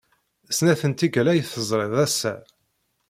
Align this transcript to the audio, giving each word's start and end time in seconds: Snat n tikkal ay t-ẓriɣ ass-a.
Snat 0.57 0.81
n 0.89 0.91
tikkal 0.93 1.27
ay 1.31 1.41
t-ẓriɣ 1.41 1.93
ass-a. 2.05 2.33